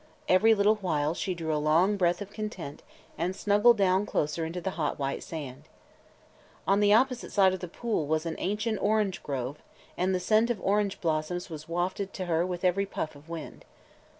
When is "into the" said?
4.45-4.71